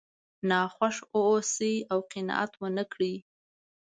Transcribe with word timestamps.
ناخوښ 0.49 0.95
واوسئ 1.13 1.75
او 1.91 1.99
قناعت 2.11 2.51
ونه 2.61 2.83
کړئ. 2.91 3.15